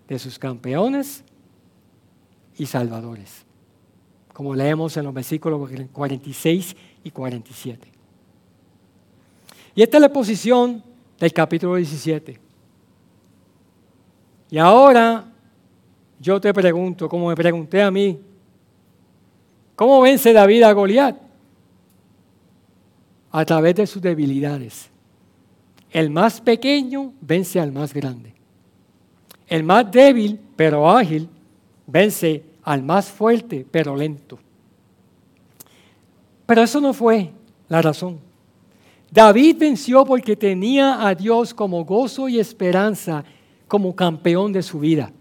[0.07, 1.23] de sus campeones
[2.57, 3.45] y salvadores,
[4.33, 7.87] como leemos en los versículos 46 y 47.
[9.75, 10.83] Y esta es la posición
[11.19, 12.39] del capítulo 17.
[14.51, 15.25] Y ahora
[16.19, 18.19] yo te pregunto, como me pregunté a mí,
[19.75, 21.17] ¿cómo vence David a Goliat?
[23.31, 24.89] A través de sus debilidades.
[25.91, 28.33] El más pequeño vence al más grande.
[29.47, 31.27] El más débil, pero ágil,
[31.87, 34.39] vence al más fuerte, pero lento.
[36.45, 37.31] Pero eso no fue
[37.69, 38.19] la razón.
[39.11, 43.23] David venció porque tenía a Dios como gozo y esperanza,
[43.67, 45.11] como campeón de su vida.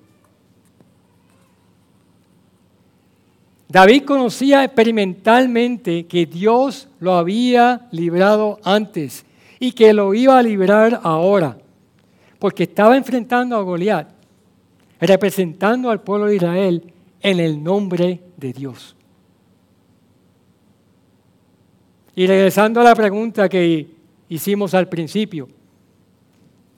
[3.68, 9.24] David conocía experimentalmente que Dios lo había librado antes
[9.58, 11.56] y que lo iba a librar ahora,
[12.38, 14.08] porque estaba enfrentando a Goliat,
[15.06, 18.96] representando al pueblo de Israel en el nombre de Dios.
[22.14, 23.88] Y regresando a la pregunta que
[24.28, 25.48] hicimos al principio,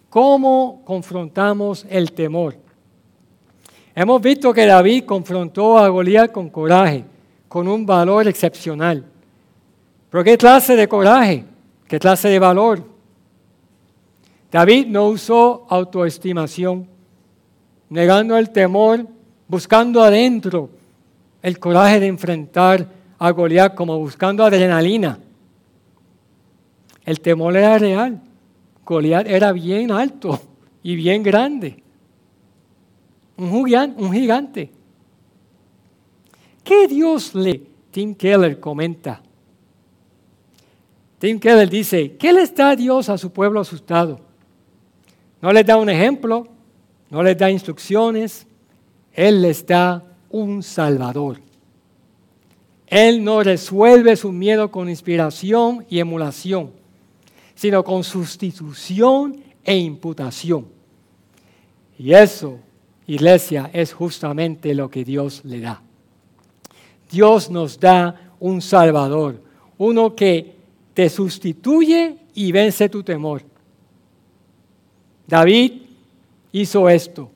[0.09, 2.57] ¿cómo confrontamos el temor?
[3.95, 7.05] Hemos visto que David confrontó a Goliat con coraje,
[7.49, 9.05] con un valor excepcional.
[10.11, 11.45] ¿Pero qué clase de coraje?
[11.87, 12.83] ¿Qué clase de valor?
[14.51, 16.93] David no usó autoestimación,
[17.94, 19.07] negando el temor,
[19.46, 20.68] buscando adentro
[21.40, 25.20] el coraje de enfrentar a Goliat como buscando adrenalina.
[27.04, 28.20] El temor era real.
[28.85, 30.40] Goliat era bien alto
[30.83, 31.85] y bien grande.
[33.37, 34.02] Un gigante.
[34.02, 34.72] Un gigante.
[36.64, 37.62] ¿Qué Dios le?
[37.92, 39.22] Tim Keller comenta.
[41.20, 44.18] Tim Keller dice, ¿qué le da Dios a su pueblo asustado?
[45.40, 46.48] No les da un ejemplo,
[47.11, 48.47] no les da instrucciones,
[49.12, 51.40] Él les da un salvador.
[52.87, 56.71] Él no resuelve su miedo con inspiración y emulación,
[57.55, 60.67] sino con sustitución e imputación.
[61.99, 62.59] Y eso
[63.07, 65.83] iglesia, es justamente lo que Dios le da.
[67.11, 69.43] Dios nos da un Salvador,
[69.79, 70.55] uno que
[70.95, 73.43] te sustituye y vence tu temor.
[75.27, 75.73] David
[76.55, 77.31] hizo esto.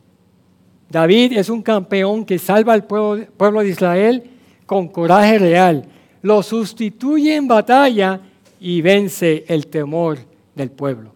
[0.89, 4.23] David es un campeón que salva al pueblo, de Israel
[4.65, 5.85] con coraje real.
[6.23, 8.21] Lo sustituye en batalla
[8.61, 10.19] y vence el temor
[10.55, 11.13] del pueblo.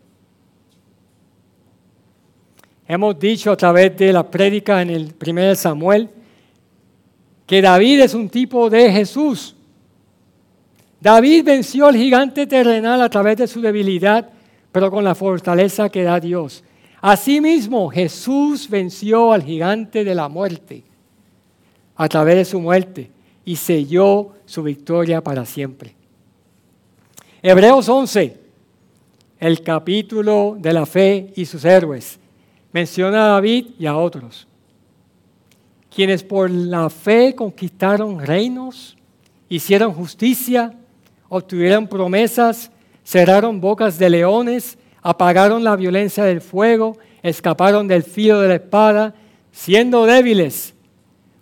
[2.88, 6.10] Hemos dicho a través de la prédica en el primer Samuel
[7.46, 9.54] que David es un tipo de Jesús.
[11.00, 14.28] David venció al gigante terrenal a través de su debilidad,
[14.72, 16.64] pero con la fortaleza que da Dios.
[17.02, 20.84] Asimismo, Jesús venció al gigante de la muerte
[21.96, 23.10] a través de su muerte
[23.44, 25.96] y selló su victoria para siempre.
[27.42, 28.38] Hebreos 11,
[29.40, 32.20] el capítulo de la fe y sus héroes
[32.70, 34.46] menciona a David y a otros,
[35.92, 38.96] quienes por la fe conquistaron reinos,
[39.48, 40.72] hicieron justicia,
[41.28, 42.70] obtuvieron promesas,
[43.04, 49.14] cerraron bocas de leones, apagaron la violencia del fuego, escaparon del filo de la espada,
[49.50, 50.74] siendo débiles,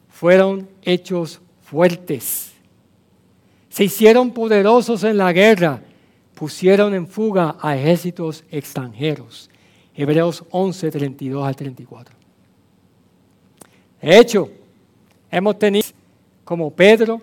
[0.08, 2.52] fueron hechos fuertes.
[3.68, 5.82] Se hicieron poderosos en la guerra,
[6.34, 9.48] pusieron en fuga a ejércitos extranjeros.
[9.94, 12.16] Hebreos 11, 32 al 34.
[14.00, 14.50] De hecho,
[15.30, 15.88] hemos tenido
[16.44, 17.20] como Pedro,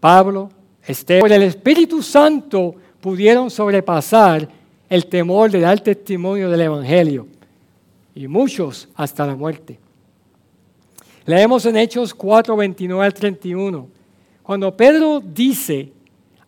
[0.00, 0.48] Pablo,
[0.86, 4.48] Esteban, por el Espíritu Santo pudieron sobrepasar
[4.88, 7.26] el temor de dar testimonio del Evangelio
[8.14, 9.78] y muchos hasta la muerte.
[11.26, 13.88] Leemos en Hechos 4, 29 al 31.
[14.42, 15.92] Cuando Pedro dice,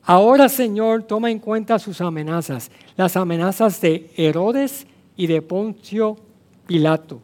[0.04, 4.86] ahora Señor, toma en cuenta sus amenazas, las amenazas de Herodes
[5.16, 6.16] y de Poncio
[6.66, 7.20] Pilato.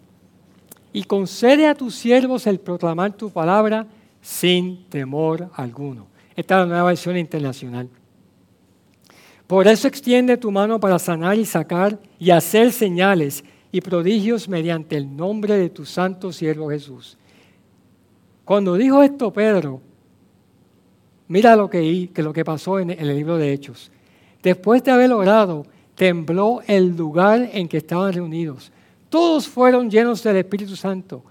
[0.93, 3.87] Y concede a tus siervos el proclamar tu palabra
[4.21, 6.07] sin temor alguno.
[6.35, 7.89] Esta es la nueva versión internacional.
[9.55, 14.96] Por eso extiende tu mano para sanar y sacar y hacer señales y prodigios mediante
[14.96, 17.16] el nombre de tu santo siervo Jesús.
[18.44, 19.80] Cuando dijo esto Pedro,
[21.28, 23.92] mira lo que, lo que pasó en el libro de Hechos.
[24.42, 28.72] Después de haber orado, tembló el lugar en que estaban reunidos.
[29.09, 31.22] Todos fueron llenos del Espíritu Santo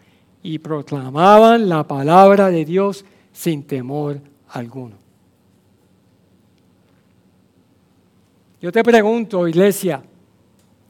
[0.41, 3.03] y proclamaban la palabra de Dios
[3.33, 5.02] sin temor alguno.
[8.63, 10.01] Yo te pregunto, iglesia,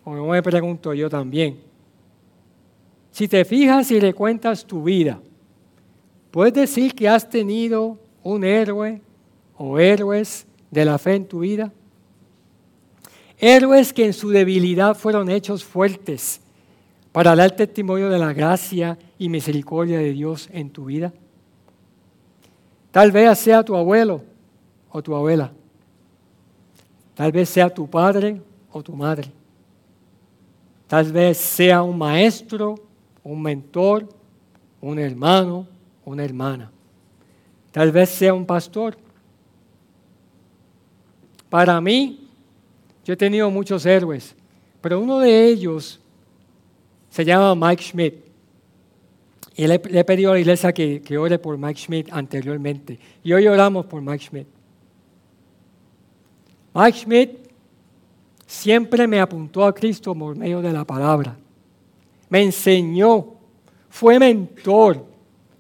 [0.03, 1.59] o me pregunto yo también,
[3.09, 5.19] si te fijas y le cuentas tu vida,
[6.29, 9.01] ¿puedes decir que has tenido un héroe
[9.57, 11.73] o héroes de la fe en tu vida?
[13.39, 16.41] Héroes que en su debilidad fueron hechos fuertes
[17.11, 21.11] para dar testimonio de la gracia y misericordia de Dios en tu vida.
[22.91, 24.21] Tal vez sea tu abuelo
[24.91, 25.51] o tu abuela
[27.15, 28.41] Tal vez sea tu padre
[28.71, 29.31] o tu madre.
[30.87, 32.75] Tal vez sea un maestro,
[33.23, 34.07] un mentor,
[34.81, 35.67] un hermano,
[36.05, 36.71] una hermana.
[37.71, 38.97] Tal vez sea un pastor.
[41.49, 42.27] Para mí,
[43.05, 44.35] yo he tenido muchos héroes,
[44.81, 45.99] pero uno de ellos
[47.09, 48.15] se llama Mike Schmidt.
[49.55, 52.99] Y le, he pedido a la iglesia que, que ore por Mike Schmidt anteriormente.
[53.23, 54.47] Y hoy oramos por Mike Schmidt.
[56.73, 57.43] Mike Schmidt
[58.47, 61.37] siempre me apuntó a Cristo por medio de la palabra.
[62.29, 63.25] Me enseñó,
[63.89, 65.05] fue mentor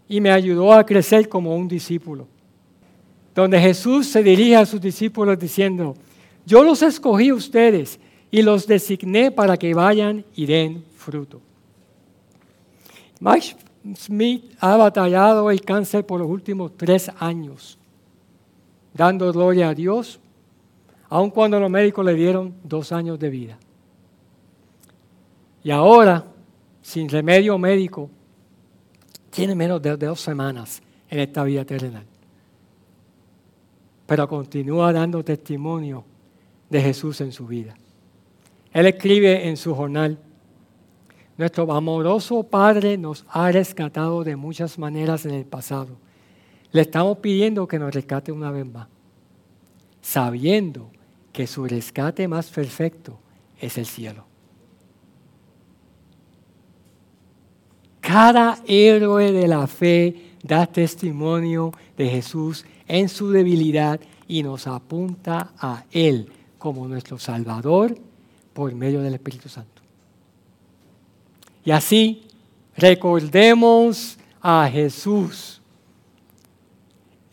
[0.07, 2.27] y me ayudó a crecer como un discípulo.
[3.35, 5.95] Donde Jesús se dirige a sus discípulos diciendo,
[6.45, 7.99] yo los escogí a ustedes
[8.31, 11.41] y los designé para que vayan y den fruto.
[13.19, 13.55] Mike
[13.95, 17.77] Smith ha batallado el cáncer por los últimos tres años,
[18.93, 20.19] dando gloria a Dios
[21.13, 23.59] aun cuando los médicos le dieron dos años de vida.
[25.63, 26.25] Y ahora,
[26.81, 28.09] sin remedio médico,
[29.29, 32.03] tiene menos de, dos semanas en esta vida terrenal.
[34.07, 36.03] Pero continúa dando testimonio
[36.67, 37.75] de Jesús en su vida.
[38.71, 40.17] Él escribe en su jornal,
[41.37, 45.95] nuestro amoroso Padre nos ha rescatado de muchas maneras en el pasado.
[46.71, 48.87] Le estamos pidiendo que nos rescate una vez más,
[50.01, 50.89] sabiendo
[51.33, 53.19] que su rescate más perfecto
[53.59, 54.25] es el cielo.
[57.99, 65.53] Cada héroe de la fe da testimonio de Jesús en su debilidad y nos apunta
[65.57, 67.97] a Él como nuestro Salvador
[68.53, 69.81] por medio del Espíritu Santo.
[71.65, 72.27] Y así
[72.75, 75.61] recordemos a Jesús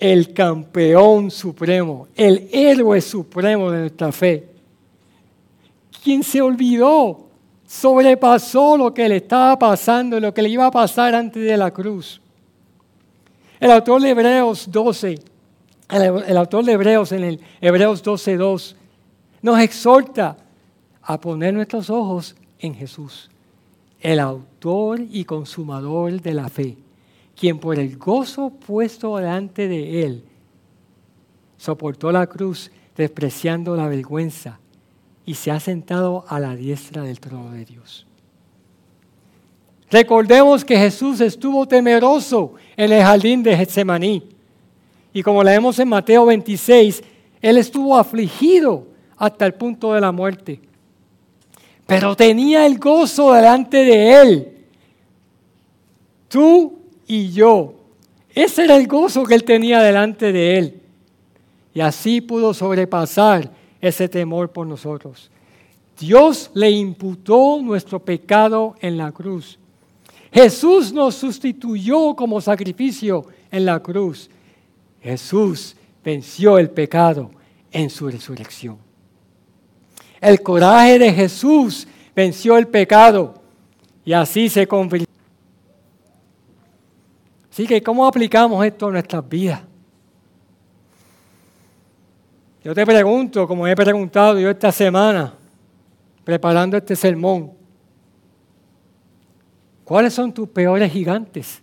[0.00, 4.48] el campeón supremo, el héroe supremo de nuestra fe,
[6.02, 7.26] quien se olvidó,
[7.66, 11.70] sobrepasó lo que le estaba pasando, lo que le iba a pasar antes de la
[11.70, 12.18] cruz.
[13.60, 15.18] El autor de Hebreos 12,
[15.90, 18.74] el, autor de Hebreos en el Hebreos 12.2,
[19.42, 20.34] nos exhorta
[21.02, 23.28] a poner nuestros ojos en Jesús,
[24.00, 26.78] el autor y consumador de la fe
[27.40, 30.24] quien por el gozo puesto delante de él
[31.56, 34.60] soportó la cruz despreciando la vergüenza
[35.24, 38.06] y se ha sentado a la diestra del trono de Dios.
[39.90, 44.22] Recordemos que Jesús estuvo temeroso en el jardín de Getsemaní.
[45.14, 47.02] Y como leemos en Mateo 26,
[47.40, 48.86] Él estuvo afligido
[49.16, 50.60] hasta el punto de la muerte.
[51.86, 54.56] Pero tenía el gozo delante de Él.
[56.28, 56.79] Tú
[57.10, 57.74] y yo.
[58.32, 60.80] Ese era el gozo que él tenía delante de él.
[61.74, 63.50] Y así pudo sobrepasar
[63.80, 65.28] ese temor por nosotros.
[65.98, 69.58] Dios le imputó nuestro pecado en la cruz.
[70.32, 74.30] Jesús nos sustituyó como sacrificio en la cruz.
[75.02, 77.32] Jesús venció el pecado
[77.72, 78.78] en su resurrección.
[80.20, 83.34] El coraje de Jesús venció el pecado
[84.04, 85.09] y así se convirtió
[87.50, 89.60] Así que, ¿cómo aplicamos esto a nuestras vidas?
[92.62, 95.34] Yo te pregunto, como he preguntado yo esta semana,
[96.22, 97.52] preparando este sermón,
[99.84, 101.62] ¿cuáles son tus peores gigantes?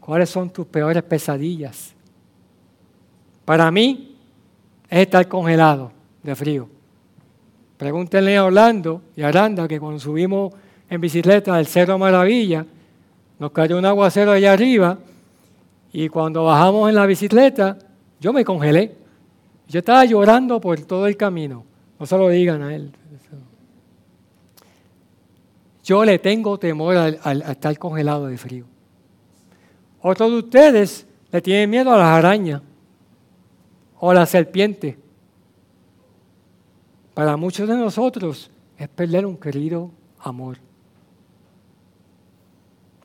[0.00, 1.92] ¿Cuáles son tus peores pesadillas?
[3.44, 4.16] Para mí
[4.88, 6.68] es estar congelado de frío.
[7.76, 10.54] Pregúntenle a Orlando y a Aranda que cuando subimos
[10.88, 12.64] en bicicleta del Cerro Maravilla,
[13.42, 14.98] nos cayó un aguacero allá arriba
[15.92, 17.76] y cuando bajamos en la bicicleta,
[18.20, 18.94] yo me congelé,
[19.66, 21.64] Yo estaba llorando por todo el camino.
[21.98, 22.92] No se lo digan a él.
[25.82, 28.64] Yo le tengo temor al, estar congelado de frío.
[30.00, 32.62] Otros de ustedes le tienen miedo a las arañas
[33.98, 34.96] o a la serpiente.
[37.12, 39.90] Para muchos de nosotros es perder un querido
[40.20, 40.58] amor.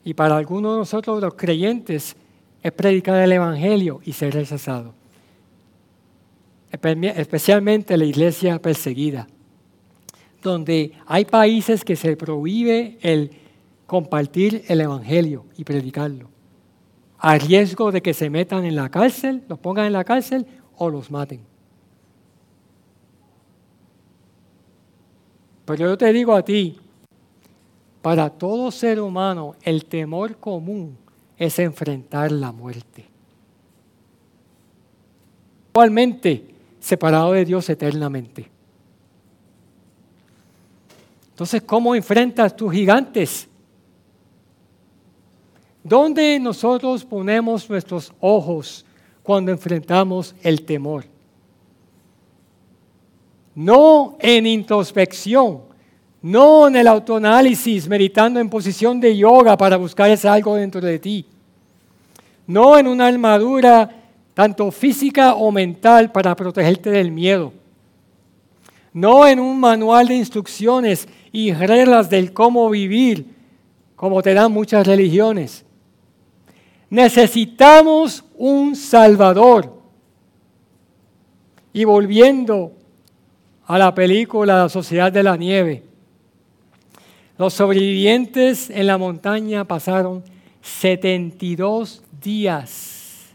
[0.08, 2.16] Y para algunos de nosotros, los creyentes,
[2.64, 4.94] es predicar el Evangelio y ser rechazado.
[6.72, 9.28] Especialmente la iglesia perseguida
[10.42, 13.32] donde hay países que se prohíbe el
[13.86, 16.30] compartir el Evangelio y predicarlo,
[17.18, 20.48] a riesgo de que se metan en la cárcel, los pongan en la cárcel
[20.78, 21.42] o los maten.
[25.66, 26.78] Pero yo te digo a ti,
[28.08, 30.98] para todo ser humano el temor común
[31.38, 33.04] es enfrentar la muerte.
[35.74, 38.50] Igualmente separado de Dios eternamente.
[41.32, 43.46] Entonces, ¿cómo enfrentas tus gigantes?
[45.84, 48.86] ¿Dónde nosotros ponemos nuestros ojos
[49.22, 51.04] cuando enfrentamos el temor?
[53.54, 55.67] No en introspección,
[56.28, 61.00] no en el autoanálisis, meditando en posición de yoga para buscar ese algo dentro de
[61.00, 61.26] ti.
[62.46, 63.90] No en una armadura
[64.34, 67.54] tanto física o mental para protegerte del miedo.
[68.92, 73.34] No en un manual de instrucciones y reglas del cómo vivir,
[73.96, 75.64] como te dan muchas religiones.
[76.90, 79.78] Necesitamos un Salvador.
[81.72, 82.74] Y volviendo
[83.66, 85.87] a la película La Sociedad de la Nieve,
[87.38, 90.24] los sobrevivientes en la montaña pasaron
[90.62, 93.28] 72 días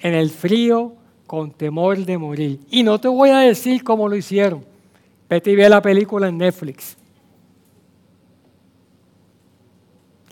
[0.00, 0.94] en el frío
[1.26, 2.60] con temor de morir.
[2.70, 4.64] Y no te voy a decir cómo lo hicieron.
[5.28, 6.96] Vete y ve la película en Netflix.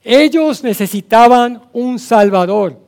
[0.03, 2.79] Ellos necesitaban un Salvador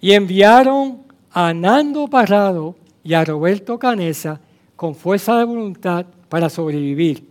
[0.00, 4.38] y enviaron a Nando Parrado y a Roberto Canesa
[4.76, 7.29] con fuerza de voluntad para sobrevivir.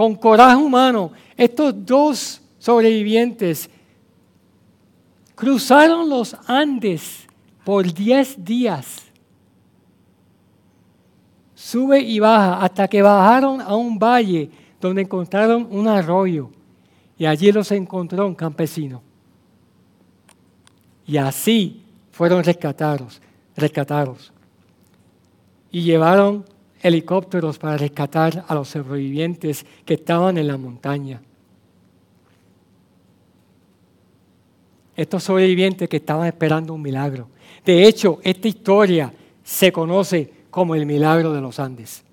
[0.00, 3.68] Con coraje humano, estos dos sobrevivientes
[5.34, 7.26] cruzaron los Andes
[7.62, 9.02] por 10 días
[11.54, 14.48] sube y baja hasta que bajaron a un valle
[14.80, 16.48] donde encontraron un arroyo
[17.18, 19.02] y allí los encontró un campesino.
[21.06, 23.20] Y así fueron rescatados,
[23.54, 24.32] rescatados.
[25.70, 26.46] Y llevaron
[26.82, 31.20] helicópteros para rescatar a los sobrevivientes que estaban en la montaña.
[34.96, 37.28] Estos sobrevivientes que estaban esperando un milagro.
[37.64, 39.12] De hecho, esta historia
[39.42, 42.04] se conoce como el milagro de los Andes.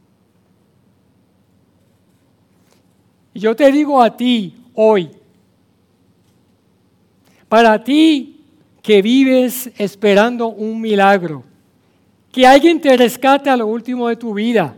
[3.33, 5.11] Y yo te digo a ti hoy,
[7.47, 8.45] para ti
[8.81, 11.43] que vives esperando un milagro,
[12.37, 14.77] que alguien te rescate a lo último de tu vida,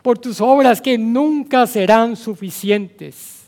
[0.00, 3.42] por tus obras que nunca serán suficientes.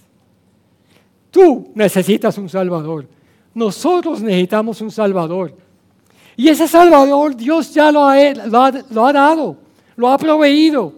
[1.31, 3.09] Tú necesitas un Salvador.
[3.55, 5.55] Nosotros necesitamos un Salvador.
[6.37, 8.17] Y ese Salvador Dios ya lo ha,
[8.91, 9.57] lo ha, dado,
[9.97, 10.93] lo ha proveído.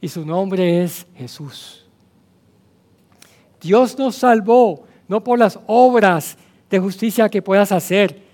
[0.00, 1.84] Y su nombre es Jesús.
[3.60, 6.38] Dios nos salvó no por las obras
[6.70, 8.29] de justicia que puedas hacer,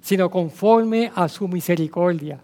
[0.00, 2.40] sino conforme a su misericordia.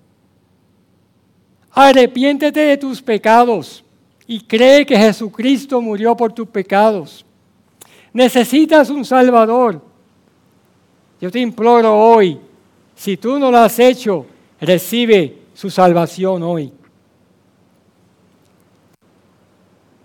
[1.73, 3.85] Arrepiéntete de tus pecados
[4.27, 7.25] y cree que Jesucristo murió por tus pecados.
[8.13, 9.83] Necesitas un Salvador.
[11.21, 12.39] Yo te imploro hoy
[12.95, 14.27] si tú no lo has hecho,
[14.61, 16.73] recibe su salvación hoy.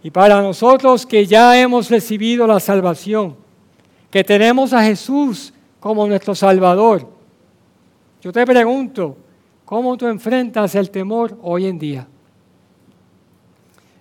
[0.01, 3.35] Y para nosotros que ya hemos recibido la salvación,
[4.09, 7.07] que tenemos a Jesús como nuestro Salvador,
[8.21, 9.17] yo te pregunto,
[9.65, 12.07] ¿cómo tú enfrentas el temor hoy en día?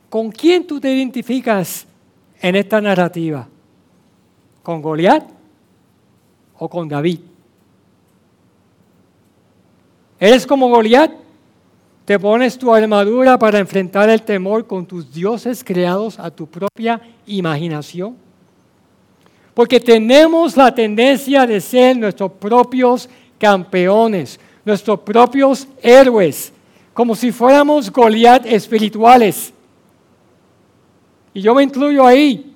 [0.09, 1.87] ¿Con quién tú te identificas
[2.41, 3.47] en esta narrativa?
[4.62, 5.25] ¿Con Goliat
[6.59, 7.21] o con David?
[10.19, 11.12] ¿Eres como Goliat?
[12.05, 17.01] ¿Te pones tu armadura para enfrentar el temor con tus dioses creados a tu propia
[17.27, 18.16] imaginación?
[19.53, 23.09] Porque tenemos la tendencia de ser nuestros propios
[23.39, 26.53] campeones, nuestros propios héroes,
[26.93, 29.53] como si fuéramos Goliat espirituales.
[31.32, 32.55] Y yo me incluyo ahí.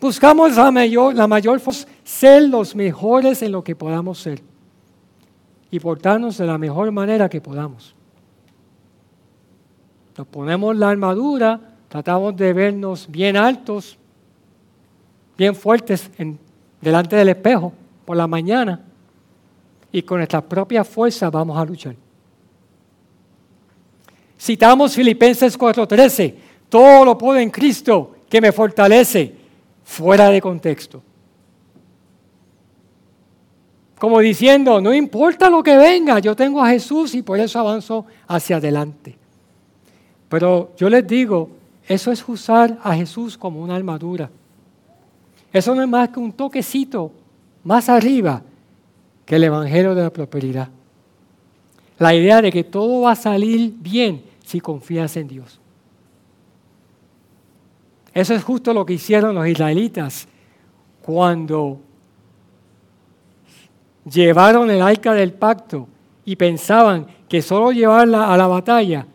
[0.00, 1.60] Buscamos la mayor, la mayor
[2.04, 4.42] ser los mejores en lo que podamos ser
[5.70, 7.94] y portarnos de la mejor manera que podamos.
[10.16, 13.98] Nos ponemos la armadura, tratamos de vernos bien altos,
[15.36, 16.38] bien fuertes en,
[16.80, 17.72] delante del espejo
[18.04, 18.87] por la mañana
[19.92, 21.96] y con nuestras propias fuerzas vamos a luchar.
[24.38, 26.34] Citamos Filipenses 4:13,
[26.68, 29.34] todo lo puedo en Cristo que me fortalece,
[29.84, 31.02] fuera de contexto.
[33.98, 38.06] Como diciendo, no importa lo que venga, yo tengo a Jesús y por eso avanzo
[38.28, 39.16] hacia adelante.
[40.28, 41.50] Pero yo les digo,
[41.88, 44.30] eso es usar a Jesús como una armadura.
[45.52, 47.10] Eso no es más que un toquecito
[47.64, 48.42] más arriba
[49.28, 50.70] que el Evangelio de la Prosperidad.
[51.98, 55.60] La idea de que todo va a salir bien si confías en Dios.
[58.14, 60.26] Eso es justo lo que hicieron los israelitas
[61.02, 61.78] cuando
[64.10, 65.88] llevaron el arca del pacto
[66.24, 69.06] y pensaban que solo llevarla a la batalla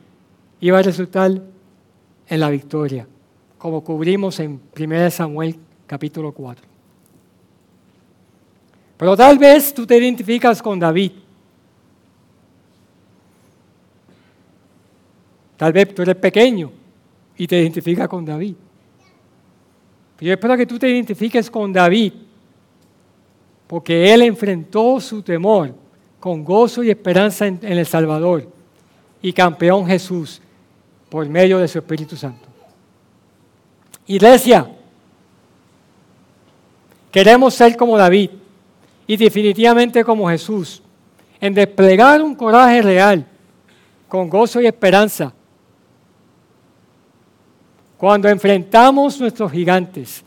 [0.62, 1.42] iba a resultar
[2.28, 3.08] en la victoria,
[3.58, 5.58] como cubrimos en 1 Samuel
[5.88, 6.73] capítulo 4.
[9.04, 11.12] Pero tal vez tú te identificas con David.
[15.58, 16.72] Tal vez tú eres pequeño
[17.36, 18.56] y te identificas con David.
[20.16, 22.14] Pero yo espero que tú te identifiques con David
[23.68, 25.76] porque él enfrentó su temor
[26.18, 28.50] con gozo y esperanza en, el Salvador
[29.22, 30.42] y campeón Jesús
[31.10, 32.48] por medio de su Espíritu Santo.
[34.08, 34.66] Iglesia,
[37.12, 38.30] queremos ser como David
[39.08, 40.82] y definitivamente como Jesús,
[41.40, 43.26] en desplegar un coraje real,
[44.08, 45.34] con gozo y esperanza,
[47.98, 50.24] cuando enfrentamos nuestros gigantes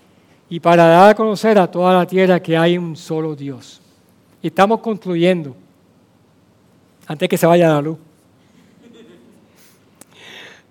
[0.48, 3.80] y para dar a conocer a toda la tierra que hay un solo Dios.
[4.42, 5.56] Y estamos concluyendo,
[7.06, 7.98] antes que se vaya la luz.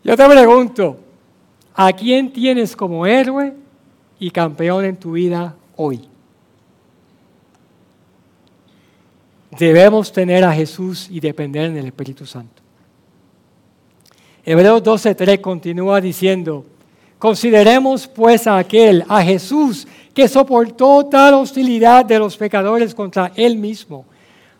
[0.03, 0.99] Yo te pregunto,
[1.73, 3.53] ¿a quién tienes como héroe
[4.19, 6.07] y campeón en tu vida hoy?
[9.57, 12.61] Debemos tener a Jesús y depender en el Espíritu Santo.
[14.43, 16.65] Hebreos 12.3 continúa diciendo,
[17.17, 23.57] Consideremos pues a aquel, a Jesús, que soportó tal hostilidad de los pecadores contra él
[23.57, 24.05] mismo,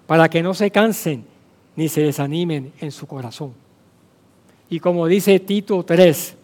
[0.08, 1.26] para que no se cansen
[1.76, 3.54] ni se desanimen en su corazón.
[4.70, 6.36] Y como dice Tito 3,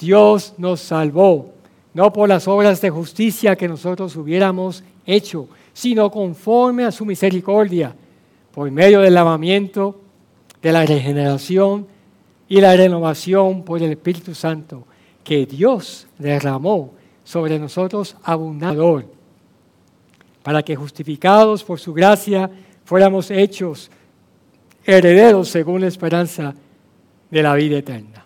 [0.00, 1.52] Dios nos salvó,
[1.92, 7.94] no por las obras de justicia que nosotros hubiéramos hecho, sino conforme a su misericordia,
[8.52, 10.00] por medio del lavamiento,
[10.62, 11.86] de la regeneración
[12.48, 14.86] y la renovación por el Espíritu Santo
[15.24, 16.94] que Dios derramó
[17.24, 19.06] sobre nosotros abundador,
[20.42, 22.50] para que justificados por su gracia
[22.84, 23.90] fuéramos hechos
[24.84, 26.54] herederos según la esperanza
[27.30, 28.24] de la vida eterna.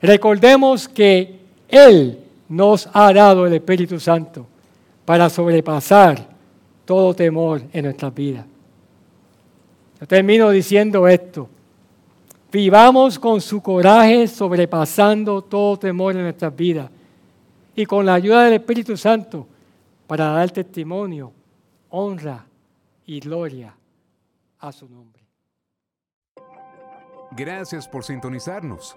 [0.00, 4.46] Recordemos que Él nos ha dado el Espíritu Santo
[5.06, 6.28] para sobrepasar
[6.84, 8.44] todo temor en nuestras vidas.
[9.98, 11.48] Yo termino diciendo esto.
[12.52, 16.90] Vivamos con su coraje sobrepasando todo temor en nuestras vidas
[17.74, 19.46] y con la ayuda del Espíritu Santo
[20.06, 21.32] para dar testimonio,
[21.90, 22.44] honra
[23.06, 23.74] y gloria
[24.58, 25.22] a su nombre.
[27.32, 28.96] Gracias por sintonizarnos.